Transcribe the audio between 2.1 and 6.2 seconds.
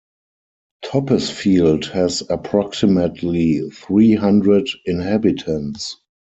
approximately three-hundred inhabitants.